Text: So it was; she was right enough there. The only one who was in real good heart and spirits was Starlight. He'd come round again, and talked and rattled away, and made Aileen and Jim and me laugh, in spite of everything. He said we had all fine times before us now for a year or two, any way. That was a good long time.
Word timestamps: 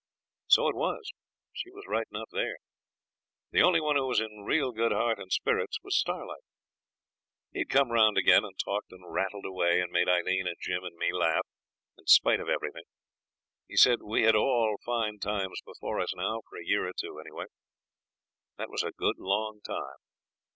So 0.47 0.67
it 0.67 0.73
was; 0.75 1.11
she 1.53 1.69
was 1.69 1.85
right 1.87 2.07
enough 2.11 2.29
there. 2.31 2.57
The 3.51 3.61
only 3.61 3.79
one 3.79 3.97
who 3.97 4.07
was 4.07 4.19
in 4.19 4.45
real 4.45 4.71
good 4.71 4.91
heart 4.91 5.19
and 5.19 5.31
spirits 5.31 5.77
was 5.83 5.95
Starlight. 5.95 6.41
He'd 7.53 7.69
come 7.69 7.91
round 7.91 8.17
again, 8.17 8.43
and 8.43 8.57
talked 8.57 8.91
and 8.91 9.03
rattled 9.13 9.45
away, 9.45 9.79
and 9.79 9.91
made 9.91 10.09
Aileen 10.09 10.47
and 10.47 10.57
Jim 10.59 10.83
and 10.83 10.95
me 10.95 11.13
laugh, 11.13 11.45
in 11.99 12.07
spite 12.07 12.39
of 12.39 12.49
everything. 12.49 12.85
He 13.67 13.75
said 13.75 14.01
we 14.01 14.23
had 14.23 14.35
all 14.35 14.77
fine 14.83 15.19
times 15.19 15.61
before 15.67 15.99
us 15.99 16.15
now 16.15 16.41
for 16.49 16.57
a 16.57 16.65
year 16.65 16.87
or 16.87 16.93
two, 16.99 17.19
any 17.19 17.31
way. 17.31 17.45
That 18.57 18.71
was 18.71 18.81
a 18.81 18.91
good 18.91 19.19
long 19.19 19.61
time. 19.63 19.97